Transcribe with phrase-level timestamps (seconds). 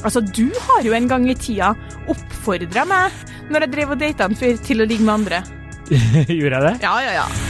[0.00, 1.74] Altså, du har jo en gang i tida
[2.08, 5.44] oppfordra meg når jeg drev og data en fyr, til å ligge med andre.
[6.38, 6.76] Gjorde jeg det?
[6.86, 7.49] Ja, ja, ja.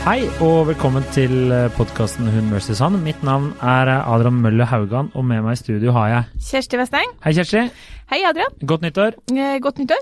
[0.00, 2.96] Hei og velkommen til podkasten Hun Mercy Sand.
[3.04, 7.10] Mitt navn er Adrian Mølle Haugan, og med meg i studio har jeg Kjersti Vesteng.
[7.24, 7.62] Hei, Kjersti.
[8.10, 8.54] Hei, Adrian.
[8.66, 9.18] Godt nyttår.
[9.36, 10.00] Eh, Godt nyttår.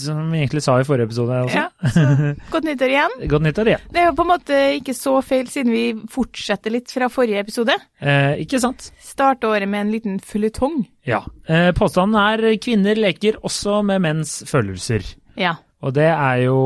[0.00, 1.60] Som vi egentlig sa i forrige episode også.
[1.60, 2.06] Ja, så
[2.54, 3.16] godt nyttår igjen.
[3.30, 3.84] Godt nyttår igjen.
[3.94, 5.84] Det er jo på en måte ikke så feil, siden vi
[6.16, 7.76] fortsetter litt fra forrige episode.
[8.00, 8.88] Eh, ikke sant?
[9.04, 10.80] Starte året med en liten føljetong.
[11.06, 11.20] Ja.
[11.46, 15.04] Eh, påstanden er kvinner leker også med menns følelser.
[15.38, 15.58] Ja.
[15.84, 16.58] Og det er jo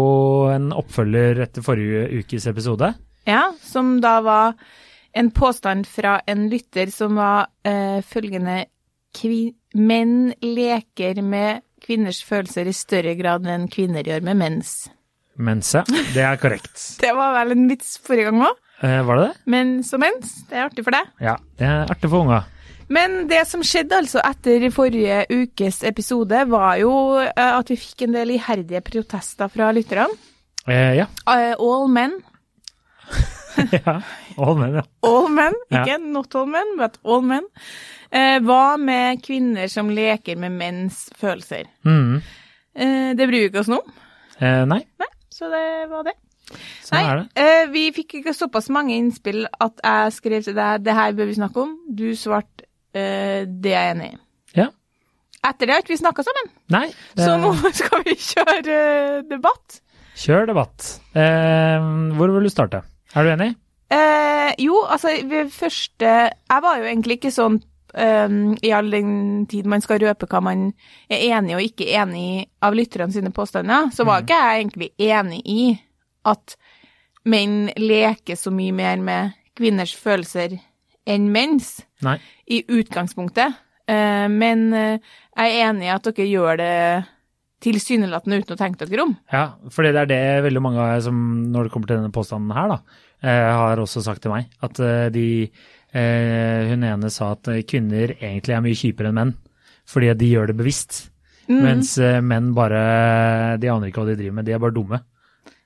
[0.52, 2.92] en oppfølger etter forrige ukes episode.
[3.26, 3.48] ja.
[3.62, 4.54] Som da var
[5.12, 8.64] en påstand fra en lytter som var eh, følgende
[9.74, 14.72] Menn leker med kvinners følelser i større grad enn kvinner gjør med mens.
[15.34, 15.82] Mens, ja.
[16.14, 16.76] Det er korrekt.
[17.02, 18.60] Det var vel en vits forrige gang òg.
[18.84, 19.42] Eh, var det det?
[19.50, 20.36] Mens og mens.
[20.46, 21.10] Det er artig for deg.
[21.24, 21.34] Ja.
[21.58, 22.44] Det er artig for unga.
[22.88, 28.06] Men det som skjedde altså etter forrige ukes episode, var jo eh, at vi fikk
[28.06, 30.08] en del iherdige protester fra lytterne.
[30.68, 31.06] Eh, ja.
[31.28, 32.16] Eh, All men.
[33.72, 34.00] ja.
[34.38, 34.82] All men, ja.
[35.08, 35.82] All men, Ja.
[35.84, 37.46] ikke not all men, but all men.
[38.12, 41.66] Eh, hva med kvinner som leker med menns følelser?
[41.84, 42.20] Mm.
[42.78, 43.96] Eh, det bryr vi ikke oss noe om.
[44.38, 46.14] Eh, nei, Nei, så det var det.
[46.86, 47.26] sånn er det.
[47.42, 51.28] eh, vi fikk ikke såpass mange innspill at jeg skrev til deg det her bør
[51.32, 51.74] vi snakke om.
[51.90, 54.18] Du svarte det er jeg enig i.
[54.62, 54.68] Ja.
[55.48, 56.86] Etter det har ikke vi snakka sammen, Nei.
[57.14, 59.80] det- så nå skal vi kjøre eh, debatt.
[60.18, 60.88] Kjør debatt.
[61.14, 62.82] Eh, hvor vil du starte?
[63.14, 63.52] Er du enig?
[63.90, 67.54] Eh, jo, altså ved første Jeg var jo egentlig ikke sånn
[67.94, 70.66] um, i all den tid man skal røpe hva man
[71.08, 74.90] er enig og ikke enig i av lytterne sine påstander, så var ikke jeg egentlig
[74.98, 75.62] enig i
[76.28, 76.56] at
[77.24, 80.58] menn leker så mye mer med kvinners følelser
[81.08, 82.18] enn mens Nei.
[82.46, 83.56] i utgangspunktet.
[83.88, 86.74] Eh, men eh, jeg er enig i at dere gjør det
[87.64, 89.16] tilsynelatende uten å tenke dere om.
[89.32, 91.18] Ja, for det er det veldig mange som,
[91.50, 94.52] når det kommer til denne påstanden her, da, eh, har også sagt til meg.
[94.62, 94.80] At
[95.14, 95.28] de
[95.88, 99.30] Hun ene sa at kvinner egentlig er mye kjipere enn menn.
[99.88, 100.98] Fordi de gjør det bevisst.
[101.48, 101.62] Mm.
[101.64, 101.94] Mens
[102.28, 104.98] menn bare De aner ikke hva de driver med, de er bare dumme.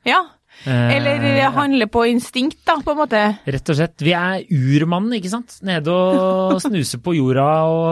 [0.07, 0.21] Ja.
[0.65, 3.23] Eh, Eller eh, handle på instinkt, da, på en måte.
[3.51, 4.05] Rett og slett.
[4.05, 5.57] Vi er urmannen, ikke sant?
[5.67, 7.89] Nede og snuse på jorda og,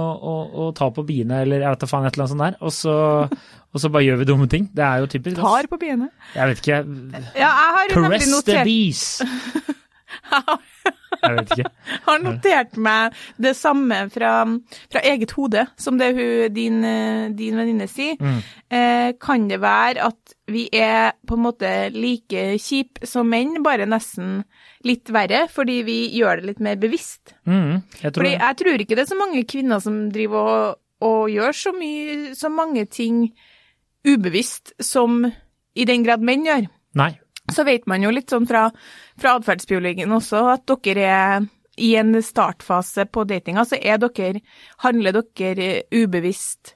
[0.00, 2.44] og, og, og ta på biene eller jeg vet da faen et eller annet sånt
[2.46, 2.58] der.
[2.66, 2.96] Og så,
[3.70, 4.66] og så bare gjør vi dumme ting.
[4.74, 5.38] Det er jo typisk.
[5.38, 6.10] Tar på biene.
[6.34, 6.80] Jeg vet ikke.
[7.38, 9.04] Ja, jeg har Caress the bees.
[11.22, 11.72] Jeg vet ikke.
[12.08, 14.32] har notert meg det samme fra,
[14.92, 16.80] fra eget hode som det hun, din,
[17.38, 18.18] din venninne sier.
[18.20, 18.40] Mm.
[18.68, 23.88] Eh, kan det være at vi er på en måte like kjip som menn, bare
[23.88, 24.42] nesten
[24.86, 27.34] litt verre, fordi vi gjør det litt mer bevisst?
[27.48, 30.80] Mm, jeg tror Fordi jeg tror ikke det er så mange kvinner som driver og,
[31.04, 33.28] og gjør så mye, så mange ting
[34.08, 35.24] ubevisst som
[35.78, 36.68] i den grad menn gjør.
[36.98, 37.12] Nei.
[37.54, 38.68] Så vet man jo litt sånn fra,
[39.20, 41.46] fra atferdsbiologien også at dere er
[41.78, 44.42] i en startfase på datinga, så er dere,
[44.82, 46.74] handler dere ubevisst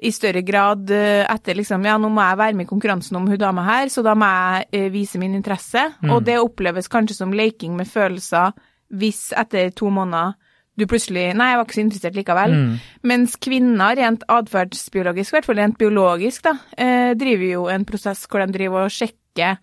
[0.00, 3.26] i større grad eh, etter liksom, ja, nå må jeg være med i konkurransen om
[3.28, 5.82] hun dama her, så da må jeg eh, vise min interesse.
[6.08, 8.56] Og det oppleves kanskje som leking med følelser
[8.96, 10.32] hvis etter to måneder
[10.80, 12.56] du plutselig Nei, jeg var ikke så interessert likevel.
[12.56, 12.74] Mm.
[13.10, 18.24] Mens kvinner, rent atferdsbiologisk, i hvert fall rent biologisk, da, eh, driver jo en prosess
[18.30, 19.58] hvor de driver og sjekker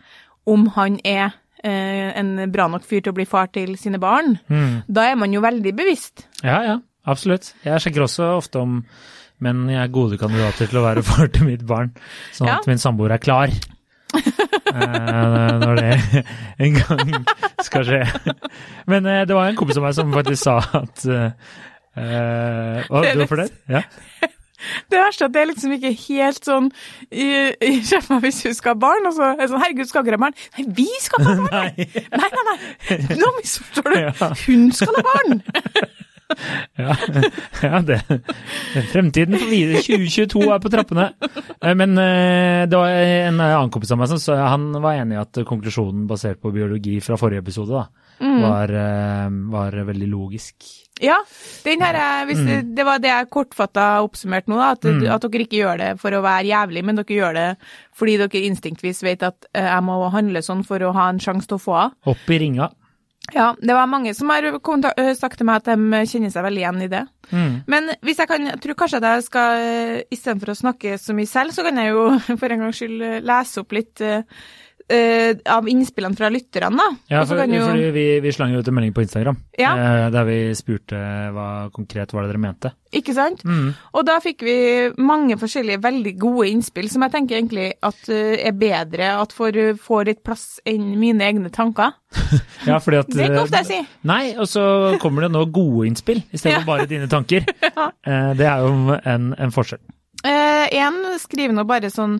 [0.48, 1.30] om han er
[1.64, 4.38] eh, en bra nok fyr til å bli far til sine barn.
[4.48, 4.82] Mm.
[4.88, 6.26] Da er man jo veldig bevisst.
[6.44, 6.78] Ja, ja.
[7.08, 7.54] Absolutt.
[7.64, 8.82] Jeg sjekker også ofte om
[9.44, 11.94] menn er gode kandidater til å være far til mitt barn,
[12.36, 12.58] sånn Ja.
[12.60, 13.54] at min samboer er klar.
[14.18, 16.24] uh, når det
[16.64, 17.12] en gang
[17.64, 18.02] skal skje.
[18.88, 21.30] Men uh, det var en kompis av meg som faktisk sa at uh,
[21.98, 23.56] Å, du var fornøyd?
[23.72, 23.84] Ja.
[24.90, 26.70] Det verste er at det er liksom ikke helt sånn
[27.12, 27.28] i,
[27.86, 30.18] Sjef meg hvis hun skal ha barn, og så er det sånn Herregud, skal dere
[30.18, 30.38] ha barn?
[30.58, 31.72] Nei, vi skal ha barn!
[31.78, 31.88] Nei.
[32.18, 33.00] Nei, nei, nei!
[33.22, 34.26] Nå misforstår du!
[34.48, 35.42] Hun skal ha barn!
[36.76, 36.92] Ja,
[37.64, 38.02] ja det,
[38.92, 41.06] fremtiden for videre 2022 er på trappene.
[41.56, 45.22] Eh, Men eh, det var en annen kompis av meg som han var enig i
[45.22, 47.86] at konklusjonen basert på biologi fra forrige episode da,
[48.44, 50.68] var, eh, var veldig logisk.
[51.04, 51.18] Ja,
[51.68, 55.60] er, hvis det, det var det jeg kortfatta oppsummert nå, da, at, at dere ikke
[55.60, 57.48] gjør det for å være jævlig, men dere gjør det
[57.98, 61.50] fordi dere instinktvis vet at uh, jeg må handle sånn for å ha en sjanse
[61.50, 61.96] til å få av.
[62.10, 62.72] Opp i ringa.
[63.36, 66.62] Ja, det var mange som har øh, sagt til meg at de kjenner seg veldig
[66.62, 67.02] igjen i det.
[67.28, 67.56] Mm.
[67.68, 71.16] Men hvis jeg kan, jeg tror kanskje at jeg skal, øh, istedenfor å snakke så
[71.18, 72.06] mye selv, så kan jeg jo
[72.40, 74.24] for en gangs skyld lese opp litt øh,
[74.94, 76.88] øh, av innspillene fra lytterne, da.
[77.12, 79.74] Ja, for, kan jo- fordi vi, vi slang jo ut en melding på Instagram Ja.
[79.76, 80.96] uh, der vi spurte
[81.36, 82.72] hva konkret var det dere mente.
[82.96, 83.44] Ikke sant?
[83.44, 83.74] Mm.
[83.94, 84.56] Og da fikk vi
[85.04, 89.60] mange forskjellige veldig gode innspill, som jeg tenker egentlig at uh, er bedre at får,
[89.84, 91.92] får litt plass enn mine egne tanker.
[92.68, 93.86] Ja, fordi at Det er ikke ofte jeg sier.
[94.08, 94.64] Nei, og så
[95.00, 96.66] kommer det nå gode innspill istedenfor Ja.
[96.68, 97.44] bare dine tanker.
[98.08, 99.80] Eh, det er jo en, en forskjell.
[100.28, 102.18] Én skriver nå bare sånn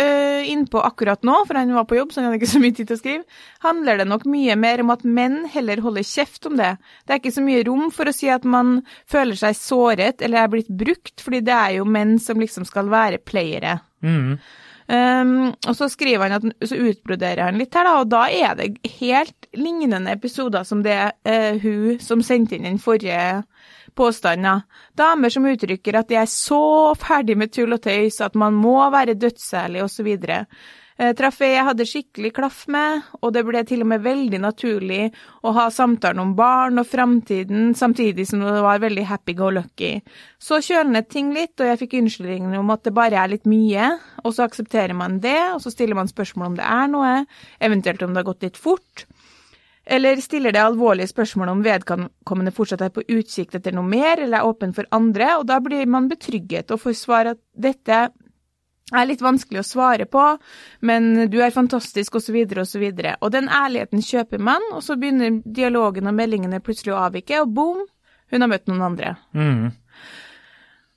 [0.00, 2.76] uh, innpå akkurat nå, for han var på jobb, så han hadde ikke så mye
[2.76, 3.40] tid til å skrive.
[3.64, 6.74] Handler det nok mye mer om at menn heller holder kjeft om det.
[7.04, 8.78] Det er ikke så mye rom for å si at man
[9.10, 12.90] føler seg såret eller er blitt brukt, fordi det er jo menn som liksom skal
[12.92, 13.78] være playere.
[14.04, 14.38] Mm.
[14.88, 15.32] Um,
[15.68, 18.70] og så skriver han at så utbroderer han litt her, da, og da er det
[19.02, 20.96] helt lignende episoder som det
[21.28, 23.42] uh, hun som sendte inn den forrige
[23.98, 24.48] påstanden.
[24.48, 24.82] da.
[25.04, 28.78] Damer som uttrykker at de er så ferdig med tull og tøys at man må
[28.94, 30.12] være dødsærlig osv.
[30.98, 34.40] Eh, traff ei jeg hadde skikkelig klaff med, og det ble til og med veldig
[34.42, 35.04] naturlig
[35.46, 39.92] å ha samtalen om barn og framtiden, samtidig som det var veldig happy go lucky.
[40.42, 43.92] Så kjølnet ting litt, og jeg fikk unnskyldninger om at det bare er litt mye,
[44.24, 47.14] og så aksepterer man det, og så stiller man spørsmål om det er noe,
[47.62, 49.06] eventuelt om det har gått litt fort.
[49.88, 54.42] Eller stiller det alvorlige spørsmål om vedkommende fortsatt er på utkikk etter noe mer, eller
[54.42, 58.08] er åpen for andre, og da blir man betrygget og får svar at dette
[58.88, 60.24] er litt vanskelig å svare på,
[60.88, 62.84] men du er fantastisk, osv., osv.
[62.84, 67.42] Og, og den ærligheten kjøper man, og så begynner dialogen og meldingene plutselig å avvike,
[67.42, 67.84] og boom,
[68.32, 69.14] hun har møtt noen andre.
[69.36, 69.68] Mm.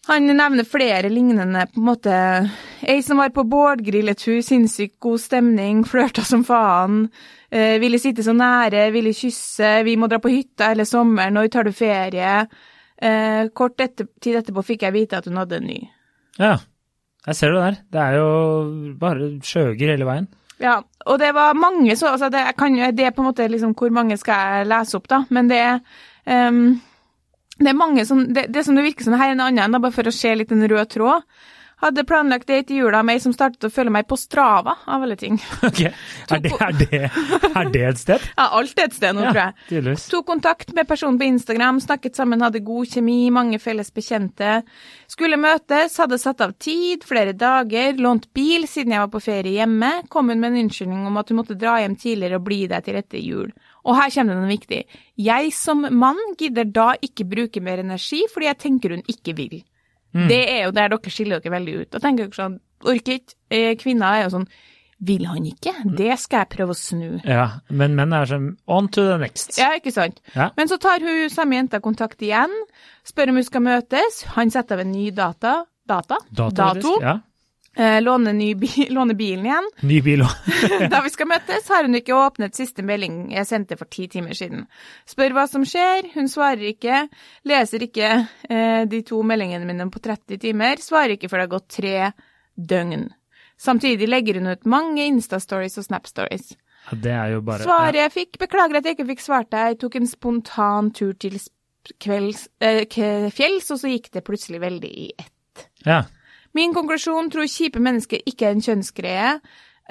[0.08, 2.16] Han nevner flere lignende, på en måte
[2.82, 7.04] Ei som var på bålgrilletur, sinnssykt god stemning, flørta som faen,
[7.52, 11.52] eh, ville sitte så nære, ville kysse, vi må dra på hytta hele sommeren, når
[11.54, 12.48] tar du ferie?
[12.98, 15.80] Eh, kort etter, tid etterpå fikk jeg vite at hun hadde en ny.
[16.42, 16.58] Ja,
[17.28, 17.82] jeg ser det der.
[17.94, 18.30] Det er jo
[18.98, 20.28] bare skjøger hele veien.
[20.62, 23.74] Ja, og det var mange så altså det, kan, det er på en måte liksom
[23.78, 25.80] hvor mange skal jeg lese opp, da, men det er
[26.30, 26.80] ehm,
[27.66, 29.96] det er mange som det, det som det virker som her er en annen, bare
[29.96, 31.26] for å se litt en rød tråd.
[31.82, 35.02] Hadde planlagt date i jula med ei som startet å følge meg på Strava, av
[35.02, 35.40] alle ting.
[35.66, 37.00] Ok, Er det, er det,
[37.58, 38.28] er det et sted?
[38.38, 39.56] Ja, alt er et sted nå, tror jeg.
[39.72, 40.04] tydeligvis.
[40.12, 44.60] Tok kontakt med personen på Instagram, snakket sammen, hadde god kjemi, mange felles bekjente.
[45.10, 49.58] Skulle møtes, hadde satt av tid, flere dager, lånt bil siden jeg var på ferie
[49.58, 49.90] hjemme.
[50.14, 52.86] Kom hun med en unnskyldning om at hun måtte dra hjem tidligere og bli der
[52.86, 53.50] til etter jul.
[53.86, 54.82] Og her kommer det noe viktig.
[55.18, 59.62] Jeg som mann gidder da ikke bruke mer energi fordi jeg tenker hun ikke vil.
[60.12, 61.90] Det er jo der dere skiller dere veldig ut.
[61.94, 63.38] Da tenker dere sånn, orker ikke.
[63.50, 64.48] Eh, Kvinner er jo sånn,
[65.02, 65.72] vil han ikke?
[65.98, 67.22] Det skal jeg prøve å snu.
[67.26, 69.56] Ja, men menn er sånn on to the next.
[69.58, 70.20] Ja, ikke sant?
[70.36, 70.50] Ja.
[70.60, 72.52] Men så tar hun samme jenta kontakt igjen,
[73.08, 74.22] spør om hun skal møtes.
[74.36, 75.62] Han setter av en ny data.
[75.90, 76.20] Data?
[76.30, 76.94] Data, Dato.
[77.02, 77.16] Ja.
[77.76, 79.70] Eh, låner, ny bi låner bilen igjen.
[79.88, 80.50] Ny bil òg.
[80.92, 84.36] da vi skal møtes, har hun ikke åpnet siste melding jeg sendte for ti timer
[84.36, 84.66] siden.
[85.08, 87.06] Spør hva som skjer, hun svarer ikke.
[87.48, 88.12] Leser ikke
[88.50, 90.84] eh, de to meldingene mine på 30 timer.
[90.84, 91.96] Svarer ikke før det har gått tre
[92.60, 93.08] døgn.
[93.62, 96.56] Samtidig legger hun ut mange Insta-stories og Snap-stories.
[96.98, 100.00] Det er jo bare Svaret jeg fikk, beklager at jeg ikke fikk svart deg, tok
[100.00, 101.38] en spontan tur til
[102.02, 102.84] kvelds, eh,
[103.32, 105.70] fjells, og så gikk det plutselig veldig i ett.
[105.86, 106.04] Ja.
[106.58, 109.36] Min konklusjon tror kjipe mennesker ikke er en kjønnsgreie,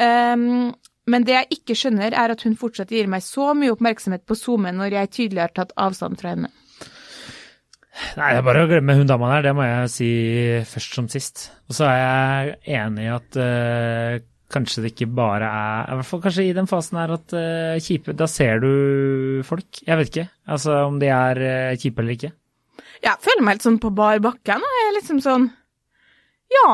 [0.01, 0.73] Um,
[1.11, 4.37] men det jeg ikke skjønner er at hun fortsatt gir meg så mye oppmerksomhet på
[4.39, 6.51] SoMe når jeg tydelig har tatt avstand fra henne.
[8.17, 10.11] Nei, det er bare å glemme hun dama der, det må jeg si
[10.71, 11.49] først som sist.
[11.69, 14.21] Og så er jeg enig i at uh,
[14.55, 17.77] kanskje det ikke bare er I hvert fall kanskje i den fasen her at uh,
[17.83, 18.71] kjipe Da ser du
[19.47, 19.83] folk.
[19.85, 20.29] Jeg vet ikke.
[20.55, 22.33] Altså om de er uh, kjipe eller ikke.
[23.05, 25.51] Jeg føler meg helt sånn på bar bakke nå, jeg er liksom sånn,
[26.55, 26.71] ja,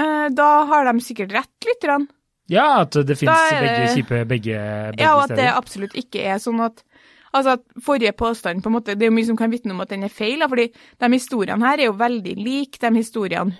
[0.00, 2.10] eh, da har de sikkert rett, lytterne.
[2.50, 4.58] Ja, at det fins begge kjipe begge,
[4.90, 6.84] begge Ja, og at det absolutt ikke er sånn at
[7.30, 9.80] Altså at forrige påstand på en måte, Det er jo mye som kan vitne om
[9.84, 13.54] at den er feil, fordi de historiene her er jo veldig like de historiene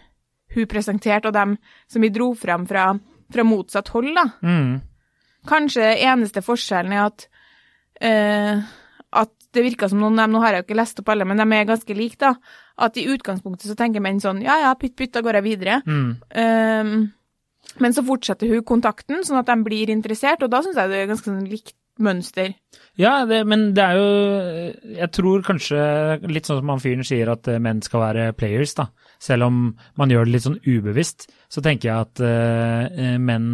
[0.56, 1.56] hun presenterte, og de
[1.86, 2.98] som vi dro fram fra,
[3.30, 4.10] fra motsatt hold.
[4.16, 4.24] da.
[4.42, 4.80] Mm.
[5.46, 7.28] Kanskje eneste forskjellen er at
[8.02, 8.64] eh,
[9.12, 11.26] at det virka som noen av dem, nå har jeg jo ikke lest opp alle,
[11.28, 12.34] men de er ganske like, da.
[12.80, 15.80] At i utgangspunktet så tenker menn sånn ja ja, pytt pytt, da går jeg videre.
[15.86, 16.10] Mm.
[16.30, 16.94] Um,
[17.82, 21.02] men så fortsetter hun kontakten, sånn at de blir interessert, og da syns jeg det
[21.02, 22.54] er ganske sånn likt mønster.
[22.98, 24.08] Ja, det, men det er jo
[24.96, 25.80] Jeg tror kanskje
[26.32, 28.88] litt sånn som han fyren sier at menn skal være players, da.
[29.20, 29.56] Selv om
[30.00, 33.48] man gjør det litt sånn ubevisst, så tenker jeg at uh, menn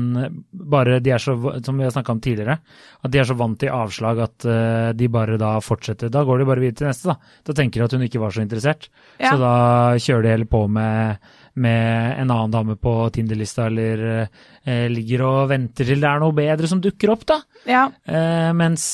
[0.52, 2.58] bare De er så, som vi har snakka om tidligere,
[3.02, 6.12] at de er så vant til avslag at uh, de bare da fortsetter.
[6.12, 7.40] Da går de bare videre til neste, da.
[7.48, 8.86] Da tenker de at hun ikke var så interessert.
[9.18, 9.32] Ja.
[9.32, 9.56] Så da
[10.04, 11.26] kjører de heller på med,
[11.58, 16.36] med en annen dame på Tinder-lista, eller uh, ligger og venter til det er noe
[16.36, 17.40] bedre som dukker opp, da.
[17.66, 17.88] Ja.
[18.06, 18.84] Eh, mens,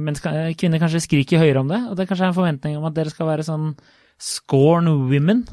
[0.00, 2.96] mens kvinner kanskje skriker høyere om det, og det kanskje er en forventning om at
[2.96, 3.74] dere skal være sånn
[4.18, 5.44] scorn women.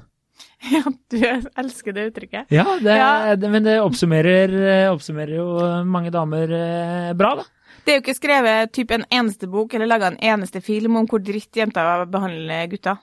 [0.71, 1.17] ja, du
[1.59, 2.51] elsker det uttrykket.
[2.53, 3.35] Ja, det, Ja.
[3.35, 4.53] Det, men det oppsummerer,
[4.85, 5.47] eh, oppsummerer jo
[5.85, 7.43] mange damer eh, bra, da.
[7.83, 11.07] Det er jo ikke skrevet typ en eneste bok eller laga en eneste film om
[11.09, 13.01] hvor dritt jenter behandler gutter.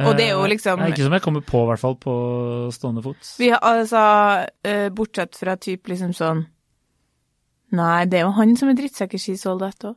[0.00, 1.94] Og det er jo Eh, liksom- Nei, Ikke som jeg kommer på, i hvert fall,
[1.96, 2.14] på
[2.72, 3.16] stående fot.
[3.38, 4.46] Vi har altså,
[4.92, 6.46] bortsett fra typ liksom sånn
[7.72, 9.96] Nei, det er jo han som er drittsekk i skisoldat òg.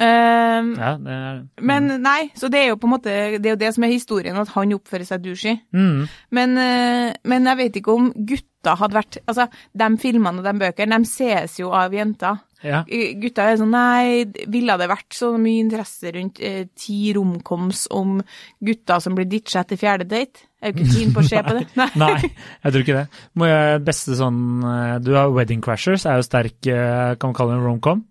[0.00, 3.52] Um, Ja, det er, Men nei, så det er jo på en måte Det er
[3.52, 5.58] jo det som er historien, at han oppfører seg douchey.
[5.76, 10.46] mm, Men, eh, men jeg vet ikke om gutta hadde vært Altså, de filmene og
[10.48, 12.40] de bøkene, de ses jo av jenter.
[12.64, 12.82] ja.
[13.20, 18.18] Gutta er sånn Nei, ville det vært så mye interesse rundt eh, ti romkoms om
[18.60, 20.46] gutter som blir ditcha etter fjerde date?
[20.60, 21.66] Jeg er jo ikke keen på å se på det.
[21.96, 22.20] Nei,
[22.64, 23.06] jeg tror ikke det.
[23.40, 27.36] Må jeg beste sånn eh, Du har Wedding Crashers, er jo sterk, eh, kan man
[27.36, 28.06] kalle det en romcom?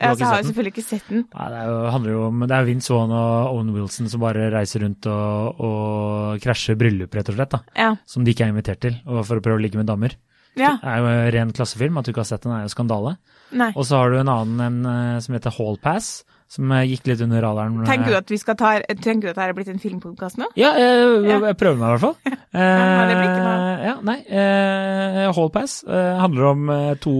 [0.00, 1.22] Altså, jeg har jo selvfølgelig ikke sett den.
[1.32, 4.50] Nei, det jo, handler jo om Det er Vince Vaughn og Owen Wilson som bare
[4.52, 7.54] reiser rundt og, og krasjer bryllup, rett og slett.
[7.54, 7.62] da.
[7.78, 7.90] Ja.
[8.10, 10.18] Som de ikke er invitert til, for å prøve å ligge med damer.
[10.58, 10.74] ja.
[10.82, 11.98] Det er jo en ren klassefilm.
[11.98, 13.16] At du ikke har sett den, er jo skandale.
[13.54, 13.70] Nei.
[13.78, 17.06] Og så har du en annen en, eh, som heter Hall Pass, som eh, gikk
[17.12, 17.80] litt under radaren.
[17.86, 20.50] Tenker du at vi skal ta Tenker du at dette er blitt en filmpodkast nå?
[20.58, 22.18] Ja, jeg, jeg, jeg prøver meg i hvert fall.
[22.54, 23.54] Ja, det blir ikke noe.
[23.74, 24.18] Eh, ja, nei.
[24.30, 27.14] Eh, Hall Pass eh, handler om eh, to,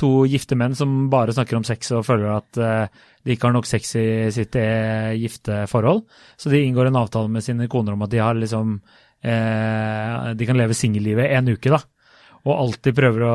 [0.00, 3.54] to gifte menn som bare snakker om sex og føler at uh, de ikke har
[3.56, 6.06] nok sex i sitt eh, gifte forhold.
[6.40, 10.48] Så de inngår en avtale med sine koner om at de har liksom uh, De
[10.48, 11.82] kan leve singellivet en uke, da.
[12.48, 13.34] Og alt de prøver å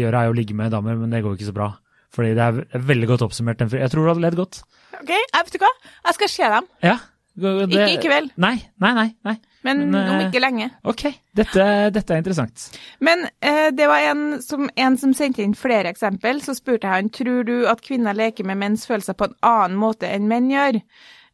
[0.00, 1.68] gjøre er å ligge med damer, men det går ikke så bra.
[2.16, 3.60] Fordi det er veldig godt oppsummert.
[3.68, 4.62] Jeg tror du hadde ledd godt.
[4.96, 5.72] OK, jeg vet du hva?
[6.08, 6.70] Jeg skal se dem.
[6.86, 6.96] Ja.
[7.38, 9.08] Det, Ikke i kveld, Nei, nei, nei.
[9.28, 9.36] nei.
[9.68, 10.70] Men, Men, om eh, ikke lenge.
[10.88, 11.04] Ok,
[11.36, 12.66] dette, dette er interessant.
[13.04, 16.42] Men eh, det var en som, en som sendte inn flere eksempel.
[16.44, 19.78] Så spurte jeg han tror du at kvinner leker med menns følelser på en annen
[19.80, 20.80] måte enn menn gjør.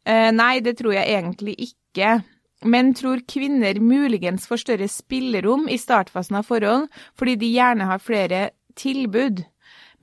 [0.05, 2.19] Eh, nei, det tror jeg egentlig ikke.
[2.65, 6.87] Men tror kvinner muligens får større spillerom i startfasen av forhold
[7.17, 8.47] fordi de gjerne har flere
[8.79, 9.43] tilbud.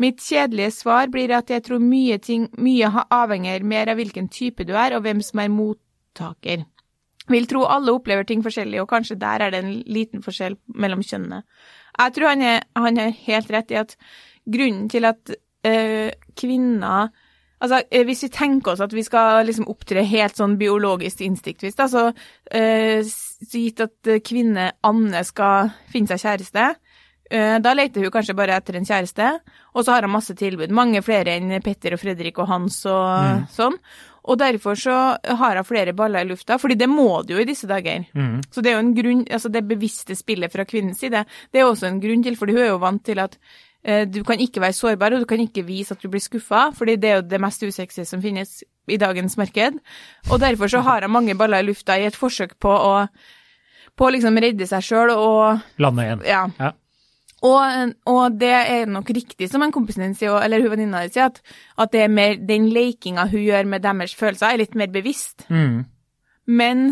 [0.03, 4.65] Mitt kjedelige svar blir at jeg tror mye, ting, mye avhenger mer av hvilken type
[4.67, 6.65] du er, og hvem som er mottaker.
[7.31, 11.05] Vil tro alle opplever ting forskjellig, og kanskje der er det en liten forskjell mellom
[11.07, 11.43] kjønnene.
[11.99, 13.97] Jeg tror han er, han er helt rett i at
[14.49, 15.35] grunnen til at
[15.67, 17.13] øh, kvinner
[17.63, 21.77] Altså, eh, Hvis vi tenker oss at vi skal liksom opptre helt sånn biologisk instinktvis,
[21.79, 23.13] da, så øh,
[23.53, 26.65] gitt at eh, kvinne Anne skal finne seg kjæreste,
[27.31, 29.29] eh, da leter hun kanskje bare etter en kjæreste,
[29.77, 30.75] og så har hun masse tilbud.
[30.75, 33.79] Mange flere enn Petter og Fredrik og Hans og sånn.
[34.23, 37.49] Og derfor så har hun flere baller i lufta, fordi det må du jo i
[37.49, 38.05] disse dager.
[38.15, 38.39] Mm.
[38.51, 41.67] Så det er jo en grunn, altså det bevisste spillet fra kvinnens side, det er
[41.67, 43.39] også en grunn til, fordi hun er jo vant til at
[43.83, 46.69] eh, du kan ikke være sårbar, og du kan ikke vise at du blir skuffa,
[46.77, 49.79] fordi det er jo det mest usexy som finnes i dagens marked.
[50.31, 52.95] Og derfor så har hun mange baller i lufta i et forsøk på å
[53.99, 56.23] på liksom redde seg sjøl og Lande igjen.
[56.25, 56.47] ja.
[56.59, 56.71] Ja.
[57.43, 61.15] Og, og det er nok riktig som en kompisen din sier, eller hun venninna di
[61.15, 61.41] sier, at,
[61.83, 65.49] at det er mer, den lekinga hun gjør med deres følelser, er litt mer bevisst.
[65.51, 65.83] Mm.
[66.47, 66.87] Men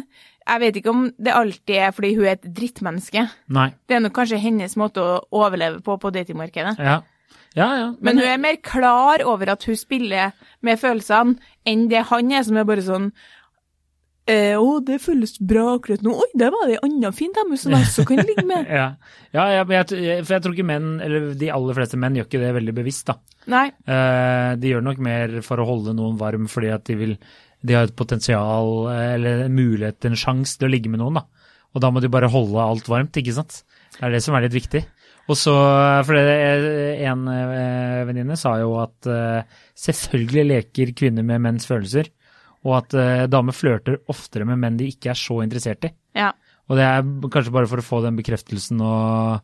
[0.50, 3.24] jeg vet ikke om det alltid er fordi hun er et drittmenneske.
[3.54, 3.70] Nei.
[3.86, 6.76] Det er nok kanskje hennes måte å overleve på på datingmarkedet.
[6.82, 7.00] Ja.
[7.58, 7.86] Ja, ja.
[7.98, 10.30] Men hun er mer klar over at hun spiller
[10.62, 11.34] med følelsene,
[11.66, 13.10] enn det han er, som er bare sånn
[14.30, 16.14] eh, 'Å, det føles bra akkurat nå.
[16.22, 18.86] Oi, der var det ei anna fin dame som jeg også kan ligge med.' ja.
[19.34, 22.42] ja, jeg, jeg- for jeg tror ikke menn, eller de aller fleste menn, gjør ikke
[22.44, 23.18] det veldig bevisst, da.
[23.50, 23.66] Nei.
[23.88, 27.16] Eh, de gjør nok mer for å holde noen varm fordi at de vil
[27.60, 31.18] De har et potensial eh, eller en mulighet, en sjanse til å ligge med noen,
[31.20, 31.26] da.
[31.74, 33.58] Og da må de bare holde alt varmt, ikke sant.
[33.98, 34.80] Det er det som er litt viktig.
[35.28, 35.52] Og så,
[36.08, 36.24] for det,
[37.04, 39.42] En eh, venninne sa jo at eh,
[39.76, 42.08] selvfølgelig leker kvinner med menns følelser,
[42.64, 45.92] og at eh, damer flørter oftere med menn de ikke er så interessert i.
[46.18, 46.32] Ja.
[46.70, 47.02] Og det er
[47.32, 49.40] kanskje bare for å få den bekreftelsen og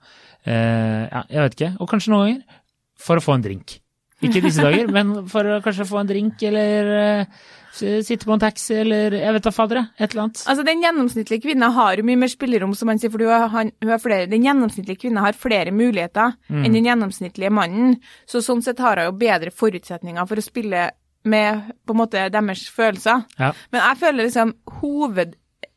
[0.47, 1.73] eh, Ja, jeg vet ikke.
[1.81, 2.63] Og kanskje noen ganger
[3.07, 3.79] for å få en drink.
[4.25, 7.41] Ikke disse dager, men for å kanskje få en drink eller eh,
[7.77, 9.81] sitte på en taxi eller jeg vet da fader.
[9.99, 10.45] Et eller annet.
[10.49, 14.29] Altså, Den gjennomsnittlige kvinna har jo mye mer spillerom, som man sier, for han- flere.
[14.31, 16.65] Den gjennomsnittlige kvinna har flere muligheter Mm.
[16.65, 17.99] enn den gjennomsnittlige mannen.
[18.27, 20.91] Så sånn sett har hun jo bedre forutsetninger for å spille
[21.29, 23.27] med på en måte deres følelser.
[23.41, 23.53] Ja.
[23.73, 25.37] Men jeg føler liksom hoved...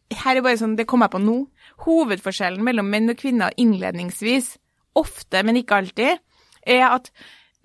[0.10, 1.36] Her er bare sånn, det kommer jeg på nå.
[1.86, 4.56] Hovedforskjellen mellom menn og kvinner innledningsvis,
[4.98, 6.24] ofte, men ikke alltid,
[6.66, 7.12] er at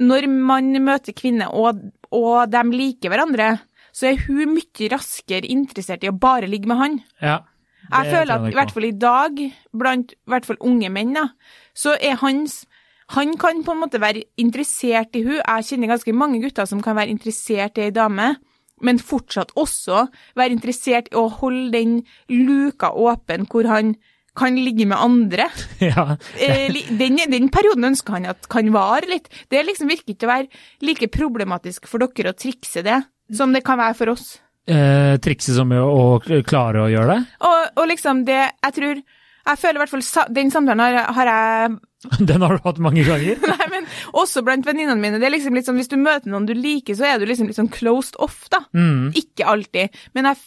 [0.03, 1.81] når man møter kvinner og,
[2.13, 3.55] og de liker hverandre,
[3.95, 7.01] så er hun mye raskere interessert i å bare ligge med han.
[7.23, 7.41] Ja.
[7.85, 9.41] Jeg føler at i hvert fall i dag,
[9.77, 11.29] blant i hvert fall unge menn, da,
[11.77, 12.63] så er hans
[13.13, 15.39] Han kan på en måte være interessert i hun.
[15.41, 18.35] Jeg kjenner ganske mange gutter som kan være interessert i ei dame,
[18.85, 20.07] men fortsatt også
[20.39, 21.99] være interessert i å holde den
[22.33, 23.95] luka åpen hvor han
[24.35, 25.47] kan ligge med andre.
[25.85, 26.17] ja.
[26.43, 29.29] Eh, Den, den perioden ønsker han at kan vare litt.
[29.51, 33.03] Det liksom virker ikke å være like problematisk for dere å trikse det,
[33.35, 34.41] som det kan være for oss.
[34.67, 37.21] Eh, trikse som å, å klare å gjøre det.
[37.47, 39.05] Og, og liksom det, jeg tror
[39.45, 41.75] Jeg føler i hvert fall Den samtalen har, har jeg
[42.31, 43.41] Den har du hatt mange ganger.
[43.55, 45.21] Nei, men også blant venninnene mine.
[45.21, 47.49] Det er liksom litt sånn, Hvis du møter noen du liker, så er du liksom
[47.49, 48.65] litt sånn closed off, da.
[48.77, 49.13] Mm.
[49.21, 50.05] Ikke alltid.
[50.17, 50.43] Men jeg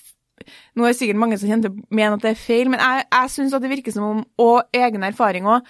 [0.78, 3.08] Nå er det sikkert mange som kjenner til mener at det er feil, men jeg,
[3.10, 5.66] jeg syns at det virker som om, og egen erfaring òg,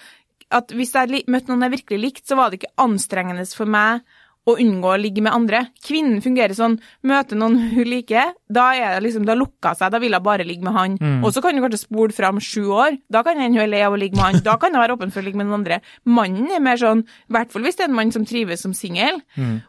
[0.54, 4.04] at hvis jeg møtte noen jeg virkelig likte, så var det ikke anstrengende for meg
[4.48, 5.64] å unngå å ligge med andre.
[5.84, 10.00] Kvinnen fungerer sånn, møter noen hun liker, da er det liksom, da lukka seg, da
[10.00, 10.94] vil hun bare ligge med han.
[11.24, 13.82] Og så kan du kanskje spole fram sju år, da kan hende hun er lei
[13.84, 15.60] av å ligge med han, da kan hun være åpen for å ligge med noen
[15.60, 15.80] andre.
[16.08, 18.72] Mannen er mer sånn, i hvert fall hvis det er en mann som trives som
[18.76, 19.20] singel,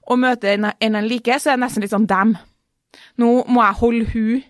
[0.07, 2.37] og møter en, en han liker, så er det nesten litt sånn dem.
[3.21, 4.47] Nå må jeg holde hun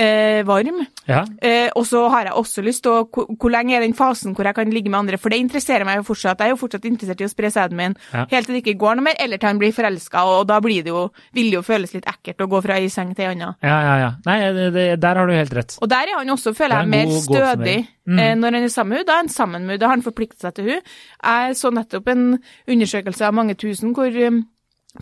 [0.00, 0.78] eh, varm.
[1.10, 1.24] Ja.
[1.42, 4.46] Eh, og så har jeg også lyst til å hvor, lenge er den fasen hvor
[4.48, 5.18] jeg kan ligge med andre?
[5.20, 6.40] For det interesserer meg jo fortsatt.
[6.40, 8.24] Jeg er jo fortsatt interessert i å spre sæden min Ja.
[8.30, 10.82] helt til det ikke går noe mer, eller til han blir forelska, og da blir
[10.86, 13.32] det jo, vil det jo føles litt ekkelt å gå fra ei seng til ei
[13.34, 13.54] anna.
[13.62, 14.10] ja, ja, ja.
[14.26, 15.76] Nei, det, det, der har du helt rett.
[15.82, 18.18] Og der er han også, føler er jeg, mer god- god stødig God Mm.
[18.18, 19.06] eh, når han er sammen med henne.
[19.06, 20.82] Da er han sammen med henne, da har han forpliktet seg til henne.
[21.22, 24.40] Jeg så nettopp en undersøkelse av mange tusen hvor, um,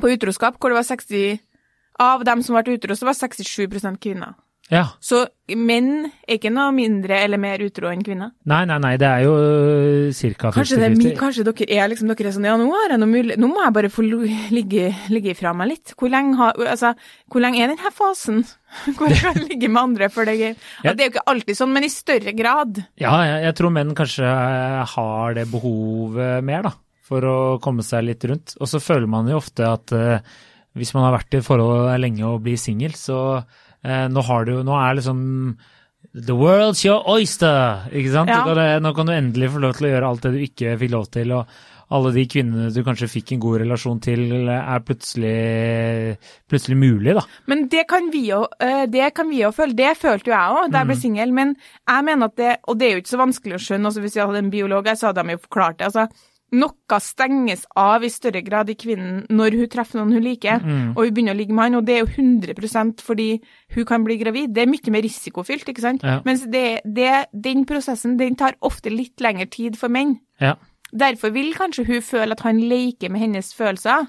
[0.01, 1.39] på utroskap hvor det var 60
[2.01, 4.35] Av dem som ble utro, så var 67% kvinner.
[4.69, 4.83] Ja.
[5.01, 5.23] Så
[5.57, 8.35] menn er ikke noe mindre eller mer utro enn kvinner.
[8.51, 10.51] Nei, nei, nei, det er jo øh, ca.
[10.53, 11.19] Kanskje, det er, mi- 50-50.
[11.23, 13.63] kanskje dere er liksom dere er sånn Ja, nå har jeg noe mulig Nå må
[13.65, 15.95] jeg bare få ligge, ligge fra meg litt.
[15.97, 16.91] Hvor lenge, har, altså,
[17.33, 18.43] hvor lenge er denne fasen
[18.99, 20.67] hvor jeg kan ligge med andre før det er gøy?
[20.85, 20.93] Ja.
[20.93, 22.83] Det er jo ikke alltid sånn, men i større grad.
[23.01, 26.75] Ja, jeg, jeg tror menn kanskje eh, har det behovet mer, da.
[27.09, 28.53] For å komme seg litt rundt.
[28.61, 30.19] Og så føler man jo ofte at uh,
[30.77, 33.17] hvis man har vært i forhold lenge og blir singel, så
[33.85, 35.21] nå har du Nå er liksom
[36.19, 38.33] The world's your oyster, ikke sant?
[38.33, 38.41] Ja.
[38.47, 40.79] Kan du, nå kan du endelig få lov til å gjøre alt det du ikke
[40.81, 41.35] fikk lov til.
[41.37, 46.17] og alle de kvinnene du kanskje fikk en god relasjon til, er plutselig,
[46.51, 47.25] plutselig mulig, da.
[47.49, 49.77] Men det kan vi jo, eh, det kan vi jo føle.
[49.77, 51.33] Det følte jo jeg òg da jeg ble singel.
[51.33, 53.87] Men jeg mener at det Og det er jo ikke så vanskelig å skjønne.
[53.87, 55.87] altså Hvis jeg hadde en biolog her, så hadde de jo forklart det.
[55.87, 56.09] altså
[56.53, 60.63] noe stenges av i større grad i kvinnen når hun treffer noen hun liker,
[60.97, 63.29] og hun begynner å ligge med han, og det er jo 100% fordi
[63.77, 64.55] hun kan bli gravid.
[64.55, 66.03] Det er mye mer risikofylt, ikke sant?
[66.03, 66.21] Ja.
[66.25, 70.17] Mens det, det, den prosessen den tar ofte litt lengre tid for menn.
[70.41, 70.55] Ja.
[70.93, 74.07] Derfor vil kanskje hun føle at han leker med hennes følelser,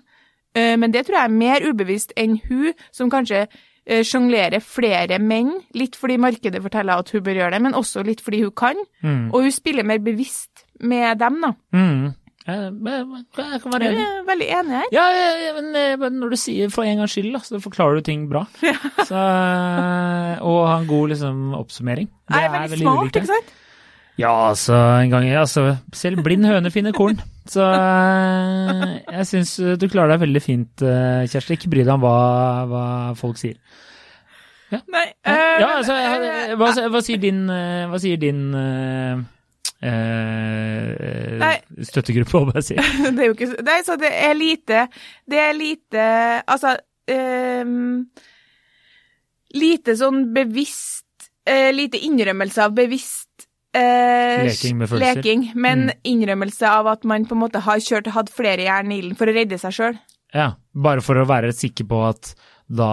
[0.56, 3.42] eh, men det tror jeg er mer ubevisst enn hun, som kanskje
[3.90, 8.06] eh, sjonglerer flere menn, litt fordi markedet forteller at hun bør gjøre det, men også
[8.08, 9.28] litt fordi hun kan, Mm.
[9.34, 11.54] og hun spiller mer bevisst med dem, da.
[11.76, 12.14] Mm.
[12.50, 14.90] Jeg, jeg, jeg kan være Jeg er veldig enig her.
[14.96, 18.06] Ja, ja, ja, men, eh, når du sier for en gangs skyld, så forklarer du
[18.10, 18.46] ting bra.
[18.60, 22.10] Så, eh, og ha en god liksom, oppsummering.
[22.30, 23.56] Det er veldig smart, ulikt, ikke sant?
[24.20, 27.22] Ja, altså, en gang altså, Selv blind høne finner korn.
[27.50, 31.56] Så eh, jeg syns du klarer deg veldig fint, eh, Kjersti.
[31.56, 32.18] Ikke bry deg om hva,
[32.70, 32.84] hva
[33.20, 33.56] folk sier.
[34.70, 38.44] Nei, eh, Ja, altså, eh, hva, hva sier din, eh, hva sier din
[39.82, 42.76] eh, eh, støttegruppe, håper jeg si?
[43.16, 44.86] det er jo ikke Nei, så det er lite
[45.30, 46.08] Det er lite
[46.48, 46.76] Altså
[47.10, 47.64] eh,
[49.60, 55.22] Lite sånn bevisst eh, Lite innrømmelse av bevisst eh, Leking med følelser.
[55.24, 55.96] leking, men Mm.
[56.14, 59.18] innrømmelse av at man på en måte har kjørt og hatt flere jern i ilden
[59.18, 59.98] for å redde seg sjøl.
[60.34, 62.34] Ja, bare for å være sikker på at
[62.70, 62.88] da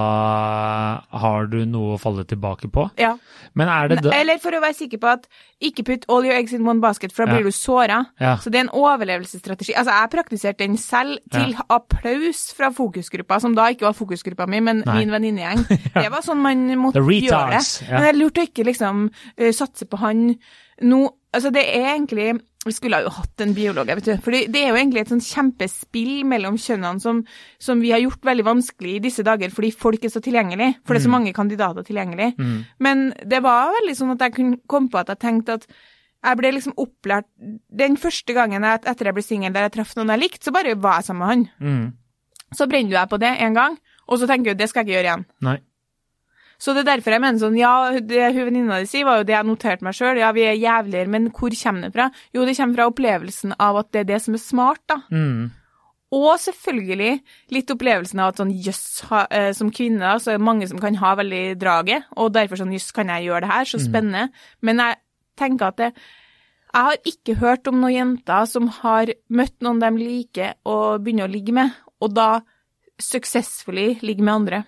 [1.12, 2.87] har du noe å falle tilbake på.
[3.01, 3.12] Ja.
[3.57, 5.27] Men er det da Eller for å være sikker på at
[5.61, 7.37] ikke putt all your eggs in one basket, for da Ja.
[7.37, 7.99] blir du såra.
[8.21, 8.37] Ja.
[8.37, 9.75] Så det er en overlevelsesstrategi.
[9.77, 14.61] Altså, jeg praktiserte den selv til applaus fra fokusgruppa, som da ikke var fokusgruppa mi,
[14.61, 14.99] men Nei.
[15.05, 15.67] min venninnegjeng.
[16.03, 17.89] Det var sånn man måtte gjøre det.
[17.89, 17.93] ja.
[17.97, 19.07] Men det er lurt å ikke liksom
[19.41, 20.35] uh, satse på han
[20.83, 24.14] nå Altså, det er egentlig Vi skulle jo hatt en biolog, vet du.
[24.24, 27.20] For det er jo egentlig et sånn kjempespill mellom kjønnene som,
[27.62, 30.72] som, vi har gjort veldig vanskelig i disse dager, fordi folk er så tilgjengelig.
[30.83, 32.33] For det er så mange kandidater tilgjengelig.
[32.40, 32.57] Mm.
[32.83, 35.68] Men det var veldig sånn at jeg kunne komme på at jeg tenkte at
[36.26, 37.26] jeg ble liksom opplært
[37.70, 40.55] Den første gangen jeg, etter jeg ble singel der jeg traff noen jeg likte, så
[40.57, 41.46] bare var jeg sammen med han.
[41.62, 41.87] Mm.
[42.57, 44.88] Så brenner du deg på det en gang, og så tenker jeg det skal jeg
[44.88, 45.26] ikke gjøre igjen.
[45.46, 45.59] Nei.
[46.59, 49.29] Så det er derfor jeg mener sånn, ja, det hun venninna di sier, var jo
[49.29, 50.21] det jeg noterte meg sjøl.
[50.23, 52.09] Ja, vi er jævligere, men hvor kommer det fra?
[52.37, 55.01] Jo, det kommer fra opplevelsen av at det er det som er smart, da.
[55.12, 55.51] Mm.
[56.16, 57.12] Og selvfølgelig
[57.53, 58.85] litt opplevelsen av at sånn jøss,
[59.27, 62.61] eh, som kvinne, da, så er det mange som kan ha veldig draget, og derfor
[62.61, 63.69] sånn jøss, kan jeg gjøre det her?
[63.69, 64.31] Så spennende.
[64.62, 65.03] Men jeg
[65.37, 65.90] tenker at det
[66.77, 71.25] Jeg har ikke hørt om noen jenter som har møtt noen de liker og begynner
[71.25, 71.73] å ligge med,
[72.05, 72.42] og da
[73.01, 74.64] suksessfullt ligge med andre.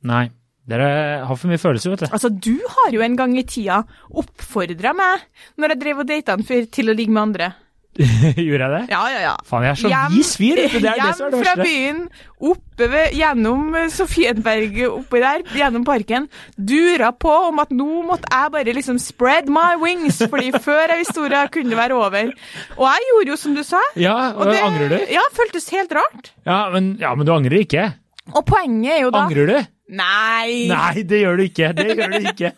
[0.00, 0.30] Nei.
[0.70, 0.90] Dere
[1.26, 2.10] har for mye følelser, vet du.
[2.14, 3.80] Altså, du har jo en gang i tida
[4.22, 5.26] oppfordra meg,
[5.58, 7.50] når jeg drev og data en fyr, til å ligge med andre.
[7.98, 8.80] Gjorde jeg det?
[8.92, 9.32] Ja, ja, ja.
[9.44, 10.60] Faen, jeg er så Hjem- vis fyr!
[10.62, 11.98] Det er det som er det Hjem fra byen,
[12.52, 16.28] oppe ved, gjennom eh, Sofienberget oppi der, gjennom parken.
[16.54, 21.02] Dura på om at nå måtte jeg bare liksom spread my wings, fordi før jeg
[21.02, 22.30] visste ordet kunne det være over.
[22.78, 23.82] Og jeg gjorde jo som du sa.
[23.98, 24.98] Ja, Og og det, angrer du?
[25.16, 26.30] Ja, føltes helt rart.
[26.46, 27.88] Ja men, ja, men du angrer ikke?
[28.30, 29.58] Og poenget er jo da Angrer du?
[29.90, 30.68] Nei!
[30.70, 31.70] Nei, det gjør du ikke.
[31.74, 32.50] Det gjør du ikke.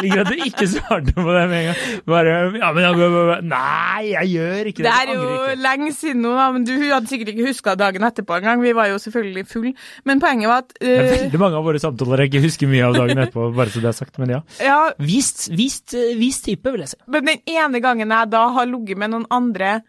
[0.00, 1.98] Liker at du ikke svarte på det med en gang.
[2.08, 4.86] Bare ja, men, ja, Nei, jeg gjør ikke det.
[4.86, 5.58] Det er jo ikke.
[5.66, 8.64] lenge siden nå, da, men du hadde sikkert ikke huska dagen etterpå engang.
[8.64, 9.70] Vi var jo selvfølgelig full.
[10.08, 12.72] Men poenget var at Det er eh, veldig mange av våre samtaler jeg ikke husker
[12.72, 14.20] mye av dagen etterpå, bare så det er sagt.
[14.22, 14.42] Men ja.
[14.64, 17.02] ja, Vist, vist, vist type, vil jeg si.
[17.12, 19.80] Men den ene gangen jeg da har ligget med noen andre,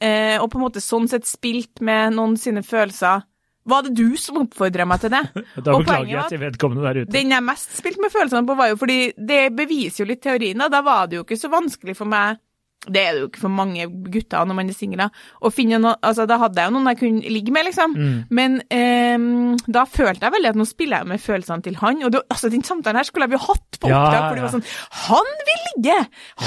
[0.00, 3.27] uh, og på en måte sånn sett spilt med noen sine følelser,
[3.70, 5.22] var det du som oppfordra meg til det?
[5.64, 7.12] Da Og beklager jeg var til vedkommende der ute.
[7.14, 10.58] Den jeg mest spilte med følelsene på, var jo fordi det beviser jo litt teorien.
[10.64, 12.38] Da Da var det jo ikke så vanskelig for meg
[12.86, 15.00] det er det jo ikke for mange gutter når man er singel.
[15.02, 17.96] altså Da hadde jeg jo noen jeg kunne ligge med, liksom.
[17.98, 18.20] Mm.
[18.30, 19.18] Men eh,
[19.66, 21.98] da følte jeg veldig at nå spiller jeg med følelsene til han.
[22.06, 24.28] Og det, altså den samtalen her skulle jeg jo hatt på Ja, opptak.
[24.28, 24.66] for det var sånn
[25.08, 25.98] Han vil ligge!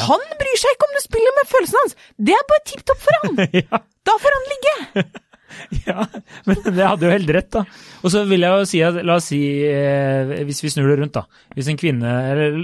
[0.07, 1.97] Han bryr seg ikke om du spiller med følelsene hans!
[2.17, 3.43] Det er bare tipp topp for han!
[3.61, 5.03] ja, Da får han ligge!
[5.87, 6.05] ja,
[6.47, 7.63] men det hadde jo helt rett, da.
[8.01, 10.97] Og så vil jeg jo si at, la oss si, eh, hvis vi snur det
[11.01, 11.45] rundt, da.
[11.55, 12.57] Hvis en kvinne, eller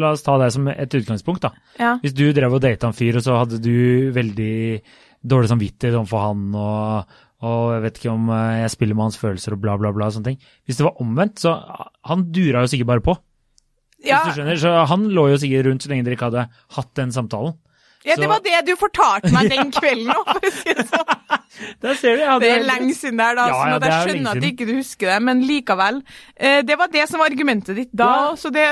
[0.00, 1.52] la oss ta det som et utgangspunkt, da.
[1.80, 1.96] Ja.
[2.02, 4.56] Hvis du drev og data en fyr, og så hadde du veldig
[5.24, 9.20] dårlig samvittighet overfor han, og, og jeg vet ikke om eh, jeg spiller med hans
[9.20, 10.50] følelser og bla, bla, bla, og sånne ting.
[10.68, 11.56] Hvis det var omvendt, så
[12.10, 13.18] han dura jo sikkert bare på.
[14.04, 14.58] Ja, Hvis du skjønner.
[14.60, 17.56] Så han lå jo sikkert rundt så lenge dere ikke hadde hatt den samtalen.
[18.04, 21.12] Ja, det var det du fortalte meg den kvelden òg, for å si det sånn.
[21.54, 24.66] Det er lenge siden der, da, Ja, ja, det er jeg skjønner at du ikke
[24.66, 26.00] du husker det, men likevel.
[26.34, 28.32] Eh, det var det som var argumentet ditt da, Ja.
[28.40, 28.64] så det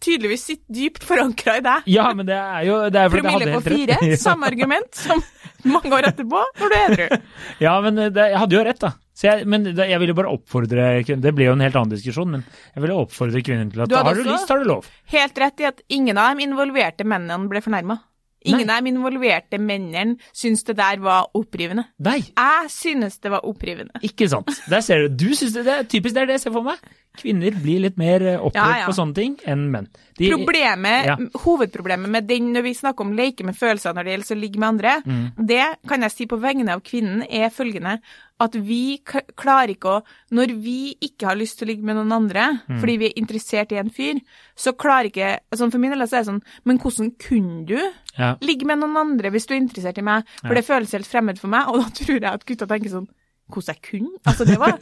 [0.00, 1.90] tydeligvis sitter dypt forankra i deg.
[1.92, 5.20] Ja, men det er jo det er Promille på fire, samme argument som
[5.68, 7.20] mange år etterpå, når du er edru.
[7.60, 8.94] Ja, men det, jeg hadde jo rett, da.
[9.14, 11.92] Så jeg, men det, jeg ville bare oppfordre kvinner Det blir jo en helt annen
[11.92, 12.40] diskusjon, men
[12.74, 14.88] jeg ville oppfordre kvinner til at Du har du lyst, har du lov.
[15.12, 18.00] Helt rett i at ingen av de involverte mennene ble fornærma.
[18.44, 21.86] Ingen av de involverte mennene syntes det der var opprivende.
[21.98, 23.90] Nei, Jeg synes det var opprivende.
[24.02, 24.50] ikke sant.
[24.68, 25.16] Der ser du.
[25.24, 26.78] Du synes det, det er typisk det er det jeg ser for meg.
[27.16, 28.86] Kvinner blir litt mer eh, opprørt Ja, ja.
[28.88, 29.86] på sånne ting enn menn.
[30.18, 31.16] De, Problemet, Ja.
[31.44, 34.58] Hovedproblemet med den når vi snakker om leke med følelser når det gjelder å ligge
[34.58, 35.46] med andre, Mm.
[35.46, 38.00] det kan jeg si på vegne av kvinnen, er følgende
[38.40, 40.02] at vi klarer ikke å
[40.32, 42.80] Når vi ikke har lyst til å ligge med noen andre Mm.
[42.80, 44.20] fordi vi er interessert i en fyr,
[44.56, 47.78] så klarer ikke sånn For min del så er det sånn Men hvordan kunne du
[48.18, 48.34] ja.
[48.40, 50.24] Ligg med noen andre hvis du er interessert i meg?
[50.40, 50.60] For Ja.
[50.60, 53.08] det føles helt fremmed for meg, og da tror jeg at gutta tenker sånn
[53.52, 54.18] hvordan jeg kunne?
[54.24, 54.78] Altså, det var,